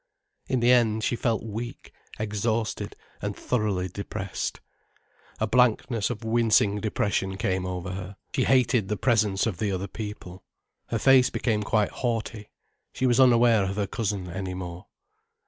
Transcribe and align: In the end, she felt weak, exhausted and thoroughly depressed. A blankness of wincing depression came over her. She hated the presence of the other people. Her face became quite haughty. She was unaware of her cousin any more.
In 0.47 0.61
the 0.61 0.71
end, 0.71 1.03
she 1.03 1.15
felt 1.15 1.43
weak, 1.43 1.93
exhausted 2.17 2.95
and 3.21 3.35
thoroughly 3.35 3.87
depressed. 3.87 4.59
A 5.39 5.45
blankness 5.45 6.09
of 6.09 6.23
wincing 6.23 6.79
depression 6.81 7.37
came 7.37 7.67
over 7.67 7.91
her. 7.91 8.15
She 8.35 8.45
hated 8.45 8.87
the 8.87 8.97
presence 8.97 9.45
of 9.45 9.59
the 9.59 9.71
other 9.71 9.87
people. 9.87 10.43
Her 10.87 10.97
face 10.97 11.29
became 11.29 11.61
quite 11.61 11.91
haughty. 11.91 12.49
She 12.91 13.05
was 13.05 13.19
unaware 13.19 13.61
of 13.63 13.75
her 13.75 13.85
cousin 13.85 14.27
any 14.31 14.55
more. 14.55 14.87